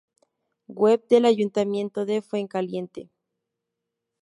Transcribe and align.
Web 0.67 1.07
del 1.09 1.25
Ayuntamiento 1.25 2.07
de 2.07 2.23
Fuencaliente 2.23 3.11